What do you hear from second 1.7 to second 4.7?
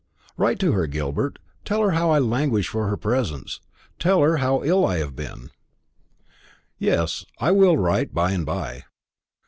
her how I languish for her presence; tell her how